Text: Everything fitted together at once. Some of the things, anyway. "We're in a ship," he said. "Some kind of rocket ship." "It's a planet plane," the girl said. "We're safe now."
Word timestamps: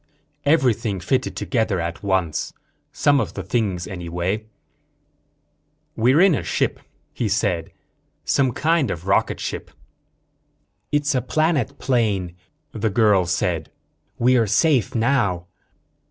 Everything 0.45 0.99
fitted 0.99 1.35
together 1.35 1.79
at 1.79 2.01
once. 2.01 2.53
Some 2.91 3.19
of 3.19 3.35
the 3.35 3.43
things, 3.43 3.85
anyway. 3.85 4.47
"We're 5.95 6.21
in 6.21 6.33
a 6.33 6.41
ship," 6.41 6.79
he 7.13 7.29
said. 7.29 7.71
"Some 8.25 8.51
kind 8.51 8.89
of 8.89 9.05
rocket 9.05 9.39
ship." 9.39 9.69
"It's 10.91 11.13
a 11.13 11.21
planet 11.21 11.77
plane," 11.77 12.35
the 12.71 12.89
girl 12.89 13.27
said. 13.27 13.69
"We're 14.17 14.47
safe 14.47 14.95
now." 14.95 15.45